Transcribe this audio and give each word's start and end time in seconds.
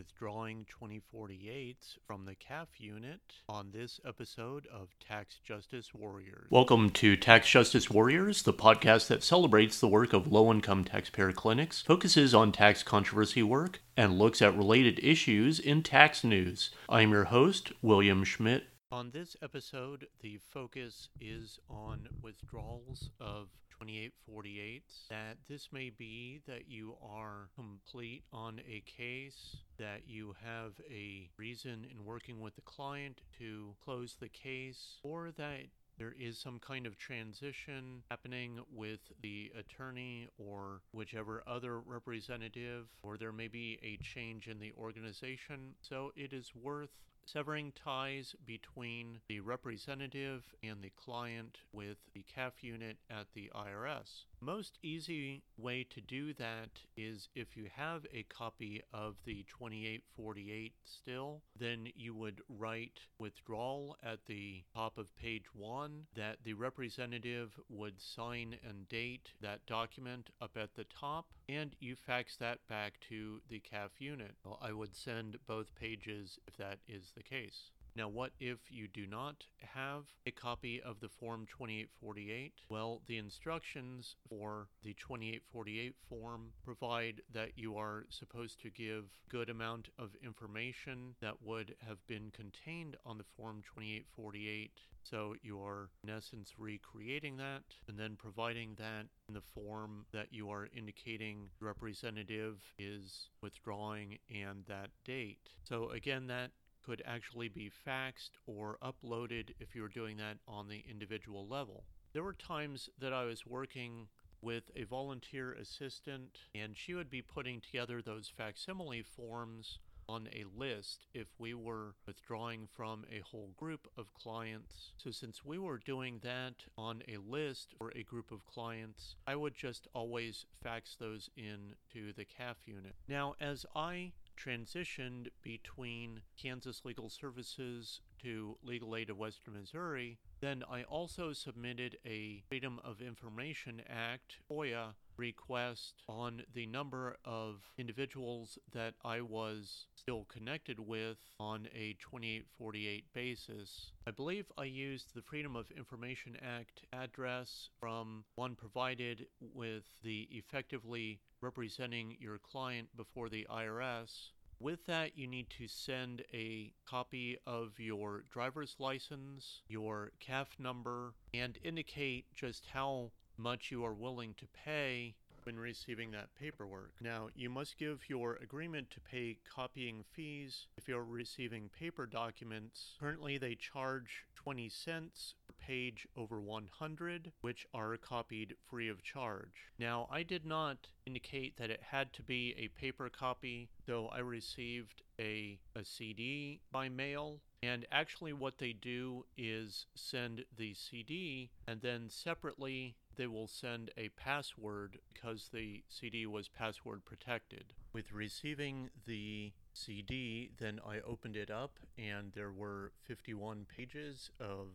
withdrawing 0.00 0.64
2848s 0.80 1.98
from 2.06 2.24
the 2.24 2.34
CAF 2.34 2.68
unit 2.78 3.20
on 3.50 3.70
this 3.70 4.00
episode 4.08 4.66
of 4.72 4.88
Tax 4.98 5.40
Justice 5.44 5.92
Warriors. 5.92 6.46
Welcome 6.48 6.88
to 6.92 7.18
Tax 7.18 7.50
Justice 7.50 7.90
Warriors, 7.90 8.44
the 8.44 8.54
podcast 8.54 9.08
that 9.08 9.22
celebrates 9.22 9.78
the 9.78 9.88
work 9.88 10.14
of 10.14 10.32
low 10.32 10.50
income 10.50 10.84
taxpayer 10.84 11.32
clinics, 11.32 11.82
focuses 11.82 12.34
on 12.34 12.50
tax 12.50 12.82
controversy 12.82 13.42
work, 13.42 13.82
and 13.94 14.18
looks 14.18 14.40
at 14.40 14.56
related 14.56 14.98
issues 15.02 15.60
in 15.60 15.82
tax 15.82 16.24
news. 16.24 16.70
I'm 16.88 17.10
your 17.10 17.24
host, 17.24 17.70
William 17.82 18.24
Schmidt. 18.24 18.69
On 18.92 19.12
this 19.12 19.36
episode, 19.40 20.08
the 20.20 20.38
focus 20.38 21.10
is 21.20 21.60
on 21.68 22.08
withdrawals 22.20 23.10
of 23.20 23.50
2848. 23.70 24.82
That 25.08 25.36
this 25.48 25.68
may 25.70 25.90
be 25.90 26.40
that 26.48 26.68
you 26.68 26.96
are 27.00 27.50
complete 27.54 28.24
on 28.32 28.60
a 28.68 28.82
case, 28.84 29.58
that 29.78 30.08
you 30.08 30.34
have 30.44 30.72
a 30.90 31.30
reason 31.36 31.86
in 31.88 32.04
working 32.04 32.40
with 32.40 32.56
the 32.56 32.62
client 32.62 33.20
to 33.38 33.76
close 33.84 34.16
the 34.18 34.28
case, 34.28 34.98
or 35.04 35.30
that 35.36 35.66
there 35.96 36.14
is 36.18 36.36
some 36.36 36.58
kind 36.58 36.84
of 36.84 36.98
transition 36.98 38.02
happening 38.10 38.58
with 38.74 39.12
the 39.22 39.52
attorney 39.56 40.26
or 40.36 40.80
whichever 40.90 41.44
other 41.46 41.78
representative, 41.78 42.86
or 43.04 43.16
there 43.16 43.32
may 43.32 43.46
be 43.46 43.78
a 43.84 44.02
change 44.02 44.48
in 44.48 44.58
the 44.58 44.72
organization. 44.76 45.76
So 45.80 46.10
it 46.16 46.32
is 46.32 46.56
worth 46.56 46.90
severing 47.32 47.72
ties 47.72 48.34
between 48.44 49.20
the 49.28 49.40
representative 49.40 50.42
and 50.62 50.82
the 50.82 50.92
client 50.96 51.58
with 51.72 51.98
the 52.14 52.24
CAF 52.34 52.52
unit 52.62 52.96
at 53.10 53.26
the 53.34 53.50
IRS. 53.54 54.24
Most 54.40 54.78
easy 54.82 55.42
way 55.58 55.84
to 55.90 56.00
do 56.00 56.32
that 56.34 56.70
is 56.96 57.28
if 57.34 57.56
you 57.58 57.66
have 57.76 58.06
a 58.12 58.22
copy 58.22 58.82
of 58.92 59.16
the 59.26 59.44
2848 59.48 60.72
still, 60.82 61.42
then 61.58 61.88
you 61.94 62.14
would 62.14 62.40
write 62.48 63.00
withdrawal 63.18 63.96
at 64.02 64.24
the 64.26 64.62
top 64.74 64.96
of 64.96 65.14
page 65.16 65.44
one 65.54 66.06
that 66.16 66.38
the 66.42 66.54
representative 66.54 67.60
would 67.68 68.00
sign 68.00 68.56
and 68.66 68.88
date 68.88 69.32
that 69.42 69.66
document 69.66 70.30
up 70.40 70.56
at 70.56 70.74
the 70.74 70.84
top, 70.84 71.26
and 71.48 71.76
you 71.78 71.94
fax 71.94 72.36
that 72.36 72.66
back 72.66 72.94
to 73.10 73.42
the 73.50 73.60
CAF 73.60 73.90
unit. 73.98 74.32
Well, 74.42 74.58
I 74.62 74.72
would 74.72 74.96
send 74.96 75.36
both 75.46 75.74
pages 75.74 76.38
if 76.48 76.56
that 76.56 76.78
is 76.88 77.12
the 77.14 77.19
case. 77.22 77.70
Now, 77.96 78.08
what 78.08 78.32
if 78.38 78.70
you 78.70 78.86
do 78.86 79.06
not 79.06 79.46
have 79.74 80.04
a 80.24 80.30
copy 80.30 80.80
of 80.80 81.00
the 81.00 81.08
Form 81.08 81.46
2848? 81.46 82.52
Well, 82.68 83.02
the 83.06 83.18
instructions 83.18 84.14
for 84.28 84.68
the 84.82 84.94
2848 84.94 85.94
form 86.08 86.52
provide 86.64 87.22
that 87.32 87.50
you 87.56 87.76
are 87.76 88.06
supposed 88.08 88.60
to 88.62 88.70
give 88.70 89.06
good 89.28 89.50
amount 89.50 89.88
of 89.98 90.14
information 90.24 91.16
that 91.20 91.42
would 91.42 91.74
have 91.86 92.06
been 92.06 92.30
contained 92.30 92.96
on 93.04 93.18
the 93.18 93.24
Form 93.36 93.62
2848. 93.62 94.70
So 95.02 95.34
you 95.42 95.60
are, 95.60 95.90
in 96.04 96.10
essence, 96.10 96.54
recreating 96.58 97.38
that 97.38 97.62
and 97.88 97.98
then 97.98 98.16
providing 98.16 98.76
that 98.76 99.06
in 99.28 99.34
the 99.34 99.40
form 99.40 100.04
that 100.12 100.28
you 100.30 100.50
are 100.50 100.68
indicating 100.76 101.48
representative 101.58 102.62
is 102.78 103.30
withdrawing 103.42 104.18
and 104.30 104.64
that 104.68 104.90
date. 105.04 105.38
So 105.64 105.90
again, 105.90 106.26
that 106.28 106.50
could 106.84 107.02
actually 107.06 107.48
be 107.48 107.70
faxed 107.86 108.30
or 108.46 108.78
uploaded 108.82 109.50
if 109.60 109.74
you 109.74 109.82
were 109.82 109.88
doing 109.88 110.16
that 110.16 110.38
on 110.46 110.68
the 110.68 110.84
individual 110.88 111.46
level. 111.46 111.84
There 112.12 112.24
were 112.24 112.32
times 112.32 112.88
that 112.98 113.12
I 113.12 113.24
was 113.24 113.46
working 113.46 114.08
with 114.42 114.70
a 114.74 114.84
volunteer 114.84 115.52
assistant, 115.52 116.38
and 116.54 116.76
she 116.76 116.94
would 116.94 117.10
be 117.10 117.22
putting 117.22 117.60
together 117.60 118.00
those 118.00 118.32
facsimile 118.34 119.02
forms 119.02 119.78
on 120.08 120.28
a 120.32 120.44
list 120.58 121.06
if 121.14 121.28
we 121.38 121.54
were 121.54 121.94
withdrawing 122.04 122.66
from 122.66 123.04
a 123.12 123.20
whole 123.20 123.50
group 123.56 123.86
of 123.96 124.12
clients. 124.14 124.90
So, 124.96 125.12
since 125.12 125.44
we 125.44 125.56
were 125.56 125.78
doing 125.78 126.18
that 126.24 126.64
on 126.76 127.02
a 127.06 127.18
list 127.18 127.74
or 127.78 127.92
a 127.94 128.02
group 128.02 128.32
of 128.32 128.44
clients, 128.44 129.14
I 129.24 129.36
would 129.36 129.54
just 129.54 129.86
always 129.94 130.46
fax 130.64 130.96
those 130.98 131.30
in 131.36 131.74
to 131.92 132.12
the 132.12 132.24
CAF 132.24 132.56
unit. 132.66 132.96
Now, 133.06 133.34
as 133.40 133.64
I 133.76 134.12
transitioned 134.44 135.28
between 135.42 136.22
Kansas 136.40 136.82
Legal 136.84 137.10
Services 137.10 138.00
to 138.22 138.56
Legal 138.62 138.96
Aid 138.96 139.10
of 139.10 139.18
Western 139.18 139.54
Missouri, 139.54 140.18
then 140.40 140.64
I 140.70 140.82
also 140.84 141.32
submitted 141.32 141.98
a 142.06 142.42
Freedom 142.48 142.80
of 142.84 143.00
Information 143.00 143.82
Act 143.88 144.36
FOIA 144.50 144.94
request 145.16 146.02
on 146.08 146.42
the 146.54 146.66
number 146.66 147.16
of 147.26 147.56
individuals 147.76 148.58
that 148.72 148.94
I 149.04 149.20
was 149.20 149.84
still 149.94 150.24
connected 150.32 150.80
with 150.80 151.18
on 151.38 151.68
a 151.74 151.94
2848 152.00 153.04
basis. 153.12 153.92
I 154.06 154.12
believe 154.12 154.46
I 154.56 154.64
used 154.64 155.14
the 155.14 155.22
Freedom 155.22 155.56
of 155.56 155.70
Information 155.72 156.38
Act 156.42 156.84
address 156.92 157.68
from 157.78 158.24
one 158.36 158.54
provided 158.54 159.26
with 159.54 159.84
the 160.02 160.26
effectively 160.30 161.20
representing 161.42 162.16
your 162.18 162.38
client 162.38 162.88
before 162.96 163.28
the 163.28 163.46
IRS 163.50 164.30
with 164.60 164.84
that, 164.86 165.16
you 165.16 165.26
need 165.26 165.48
to 165.58 165.66
send 165.66 166.22
a 166.32 166.72
copy 166.88 167.38
of 167.46 167.80
your 167.80 168.24
driver's 168.30 168.76
license, 168.78 169.62
your 169.68 170.12
CAF 170.20 170.46
number, 170.58 171.14
and 171.32 171.58
indicate 171.64 172.26
just 172.34 172.66
how 172.72 173.10
much 173.38 173.70
you 173.70 173.84
are 173.84 173.94
willing 173.94 174.34
to 174.34 174.46
pay 174.46 175.14
when 175.50 175.58
receiving 175.58 176.12
that 176.12 176.28
paperwork. 176.38 176.92
Now, 177.00 177.28
you 177.34 177.50
must 177.50 177.76
give 177.76 178.08
your 178.08 178.36
agreement 178.36 178.88
to 178.92 179.00
pay 179.00 179.38
copying 179.52 180.04
fees 180.12 180.68
if 180.76 180.86
you're 180.86 181.02
receiving 181.02 181.70
paper 181.76 182.06
documents. 182.06 182.96
Currently, 183.00 183.38
they 183.38 183.56
charge 183.56 184.26
20 184.36 184.68
cents 184.68 185.34
per 185.48 185.54
page 185.58 186.06
over 186.16 186.40
100, 186.40 187.32
which 187.40 187.66
are 187.74 187.96
copied 187.96 188.54
free 188.68 188.88
of 188.88 189.02
charge. 189.02 189.72
Now, 189.76 190.08
I 190.10 190.22
did 190.22 190.46
not 190.46 190.86
indicate 191.04 191.56
that 191.56 191.70
it 191.70 191.82
had 191.90 192.12
to 192.12 192.22
be 192.22 192.54
a 192.56 192.68
paper 192.68 193.08
copy, 193.08 193.70
though 193.86 194.06
I 194.06 194.20
received 194.20 195.02
a, 195.18 195.58
a 195.74 195.84
CD 195.84 196.60
by 196.70 196.88
mail. 196.88 197.40
And 197.62 197.86
actually, 197.90 198.32
what 198.32 198.58
they 198.58 198.72
do 198.72 199.26
is 199.36 199.86
send 199.96 200.44
the 200.56 200.74
CD 200.74 201.50
and 201.66 201.80
then 201.82 202.08
separately 202.08 202.94
they 203.20 203.26
will 203.26 203.46
send 203.46 203.90
a 203.98 204.08
password 204.16 204.96
because 205.12 205.50
the 205.52 205.82
CD 205.90 206.24
was 206.24 206.48
password 206.48 207.04
protected. 207.04 207.74
With 207.92 208.12
receiving 208.12 208.88
the 209.06 209.52
CD, 209.74 210.52
then 210.58 210.80
I 210.88 211.00
opened 211.00 211.36
it 211.36 211.50
up 211.50 211.72
and 211.98 212.32
there 212.32 212.50
were 212.50 212.92
51 213.02 213.66
pages 213.76 214.30
of 214.40 214.68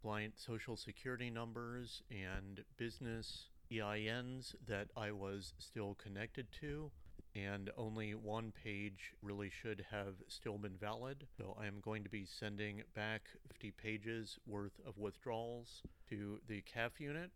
client 0.00 0.34
social 0.36 0.76
security 0.76 1.28
numbers 1.28 2.04
and 2.08 2.62
business 2.76 3.48
EINs 3.72 4.54
that 4.68 4.86
I 4.96 5.10
was 5.10 5.52
still 5.58 5.96
connected 6.00 6.46
to 6.60 6.92
and 7.34 7.68
only 7.76 8.14
one 8.14 8.52
page 8.62 9.12
really 9.22 9.50
should 9.50 9.84
have 9.90 10.14
still 10.28 10.56
been 10.56 10.76
valid. 10.80 11.26
So 11.36 11.56
I 11.60 11.66
am 11.66 11.80
going 11.82 12.04
to 12.04 12.10
be 12.10 12.24
sending 12.24 12.84
back 12.94 13.22
50 13.48 13.72
pages 13.72 14.38
worth 14.46 14.78
of 14.86 14.98
withdrawals 14.98 15.82
to 16.10 16.38
the 16.46 16.62
CAF 16.62 17.00
unit 17.00 17.32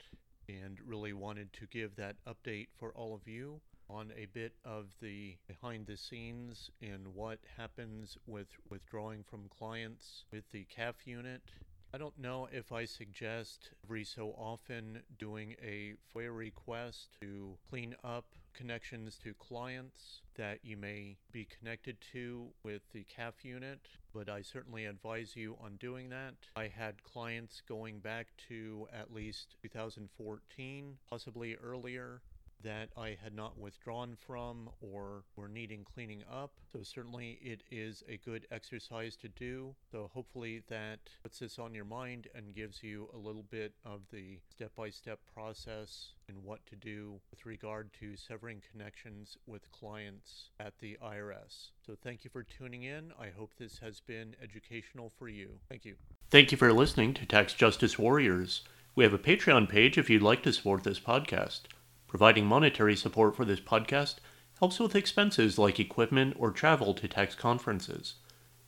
and 0.62 0.78
really 0.84 1.12
wanted 1.12 1.52
to 1.52 1.66
give 1.66 1.96
that 1.96 2.16
update 2.26 2.68
for 2.78 2.90
all 2.94 3.14
of 3.14 3.26
you 3.26 3.60
on 3.88 4.12
a 4.16 4.26
bit 4.26 4.52
of 4.64 4.86
the 5.00 5.36
behind 5.46 5.86
the 5.86 5.96
scenes 5.96 6.70
and 6.80 7.06
what 7.14 7.38
happens 7.56 8.16
with 8.26 8.48
withdrawing 8.70 9.22
from 9.22 9.48
clients 9.58 10.24
with 10.32 10.44
the 10.52 10.66
CAF 10.74 10.94
unit. 11.04 11.42
I 11.94 11.98
don't 11.98 12.18
know 12.18 12.48
if 12.50 12.72
I 12.72 12.86
suggest 12.86 13.68
every 13.84 14.04
so 14.04 14.34
often 14.38 15.02
doing 15.18 15.56
a 15.62 15.92
FOIA 16.14 16.34
request 16.34 17.18
to 17.20 17.58
clean 17.68 17.94
up 18.02 18.24
connections 18.54 19.18
to 19.24 19.34
clients 19.34 20.22
that 20.36 20.60
you 20.62 20.78
may 20.78 21.18
be 21.32 21.44
connected 21.44 21.98
to 22.12 22.46
with 22.62 22.80
the 22.94 23.04
CAF 23.14 23.44
unit, 23.44 23.80
but 24.14 24.30
I 24.30 24.40
certainly 24.40 24.86
advise 24.86 25.36
you 25.36 25.58
on 25.62 25.76
doing 25.76 26.08
that. 26.08 26.32
I 26.56 26.68
had 26.68 27.02
clients 27.02 27.60
going 27.68 27.98
back 27.98 28.28
to 28.48 28.88
at 28.90 29.12
least 29.12 29.56
2014, 29.62 30.96
possibly 31.10 31.56
earlier, 31.56 32.22
that 32.62 32.88
I 32.96 33.16
had 33.22 33.34
not 33.34 33.58
withdrawn 33.58 34.16
from 34.16 34.68
or 34.80 35.24
were 35.36 35.48
needing 35.48 35.84
cleaning 35.84 36.22
up. 36.30 36.52
So, 36.72 36.82
certainly, 36.82 37.38
it 37.42 37.62
is 37.70 38.02
a 38.08 38.18
good 38.18 38.46
exercise 38.50 39.16
to 39.16 39.28
do. 39.28 39.74
So, 39.90 40.10
hopefully, 40.12 40.62
that 40.68 41.00
puts 41.22 41.38
this 41.38 41.58
on 41.58 41.74
your 41.74 41.84
mind 41.84 42.28
and 42.34 42.54
gives 42.54 42.82
you 42.82 43.08
a 43.14 43.18
little 43.18 43.44
bit 43.50 43.72
of 43.84 44.00
the 44.10 44.38
step 44.50 44.72
by 44.76 44.90
step 44.90 45.20
process 45.34 46.12
and 46.28 46.42
what 46.44 46.64
to 46.66 46.76
do 46.76 47.20
with 47.30 47.44
regard 47.44 47.90
to 48.00 48.16
severing 48.16 48.62
connections 48.70 49.36
with 49.46 49.70
clients 49.72 50.50
at 50.60 50.78
the 50.78 50.96
IRS. 51.02 51.70
So, 51.86 51.96
thank 52.02 52.24
you 52.24 52.30
for 52.30 52.42
tuning 52.42 52.84
in. 52.84 53.12
I 53.20 53.28
hope 53.36 53.52
this 53.58 53.78
has 53.78 54.00
been 54.00 54.34
educational 54.42 55.10
for 55.18 55.28
you. 55.28 55.50
Thank 55.68 55.84
you. 55.84 55.96
Thank 56.30 56.52
you 56.52 56.58
for 56.58 56.72
listening 56.72 57.14
to 57.14 57.26
Tax 57.26 57.52
Justice 57.52 57.98
Warriors. 57.98 58.62
We 58.94 59.04
have 59.04 59.14
a 59.14 59.18
Patreon 59.18 59.68
page 59.68 59.96
if 59.96 60.10
you'd 60.10 60.22
like 60.22 60.42
to 60.42 60.52
support 60.52 60.84
this 60.84 61.00
podcast. 61.00 61.62
Providing 62.12 62.44
monetary 62.44 62.94
support 62.94 63.34
for 63.34 63.46
this 63.46 63.58
podcast 63.58 64.16
helps 64.58 64.78
with 64.78 64.94
expenses 64.94 65.56
like 65.56 65.80
equipment 65.80 66.36
or 66.38 66.50
travel 66.50 66.92
to 66.92 67.08
tax 67.08 67.34
conferences. 67.34 68.16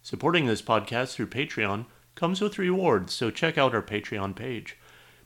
Supporting 0.01 0.47
this 0.47 0.63
podcast 0.63 1.13
through 1.13 1.27
Patreon 1.27 1.85
comes 2.15 2.41
with 2.41 2.59
rewards, 2.59 3.13
so 3.13 3.31
check 3.31 3.59
out 3.59 3.75
our 3.75 3.83
Patreon 3.83 4.35
page. 4.35 4.79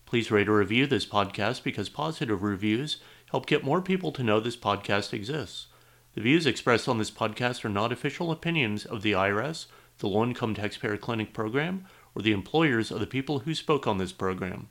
Please 0.05 0.33
rate 0.33 0.49
or 0.49 0.57
review 0.57 0.85
this 0.89 1.07
podcast 1.07 1.63
because 1.63 1.89
positive 1.89 2.43
reviews 2.43 2.97
help 3.31 3.47
get 3.47 3.63
more 3.63 3.81
people 3.81 4.11
to 4.11 4.25
know 4.25 4.41
this 4.41 4.57
podcast 4.57 5.13
exists. 5.13 5.69
The 6.15 6.21
views 6.21 6.45
expressed 6.45 6.89
on 6.89 6.99
this 6.99 7.13
podcast 7.13 7.65
are 7.65 7.69
not 7.69 7.93
official 7.93 8.33
opinions 8.33 8.85
of 8.85 9.03
the 9.03 9.13
IRS, 9.13 9.67
the 9.99 10.09
Low 10.09 10.25
Income 10.25 10.55
Taxpayer 10.55 10.97
Clinic 10.97 11.33
program, 11.33 11.85
or 12.17 12.23
the 12.23 12.33
employers 12.33 12.91
of 12.91 12.99
the 12.99 13.07
people 13.07 13.39
who 13.39 13.55
spoke 13.55 13.87
on 13.87 13.99
this 13.99 14.11
program. 14.11 14.71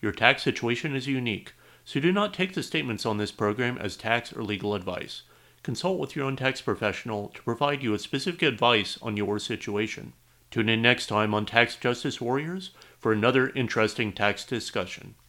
Your 0.00 0.12
tax 0.12 0.42
situation 0.42 0.96
is 0.96 1.06
unique, 1.06 1.52
so 1.86 2.00
do 2.00 2.10
not 2.10 2.34
take 2.34 2.52
the 2.52 2.64
statements 2.64 3.06
on 3.06 3.16
this 3.16 3.30
program 3.30 3.78
as 3.78 3.96
tax 3.96 4.32
or 4.32 4.42
legal 4.42 4.74
advice. 4.74 5.22
Consult 5.62 5.98
with 6.00 6.14
your 6.14 6.24
own 6.24 6.34
tax 6.36 6.60
professional 6.60 7.28
to 7.28 7.42
provide 7.42 7.82
you 7.82 7.92
with 7.92 8.00
specific 8.00 8.42
advice 8.42 8.98
on 9.00 9.16
your 9.16 9.38
situation. 9.38 10.12
Tune 10.50 10.68
in 10.68 10.80
next 10.80 11.06
time 11.06 11.32
on 11.32 11.46
Tax 11.46 11.76
Justice 11.76 12.20
Warriors 12.20 12.70
for 12.98 13.12
another 13.12 13.50
interesting 13.50 14.12
tax 14.12 14.44
discussion. 14.44 15.16